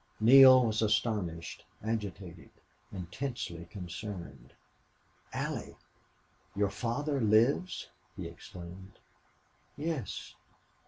[0.19, 1.45] Neale was astounded,
[1.83, 2.49] agitated,
[2.91, 4.51] intensely concerned.
[5.31, 5.77] "Allie!...
[6.55, 8.97] Your father lives!" he exclaimed.
[9.77, 10.33] "Yes."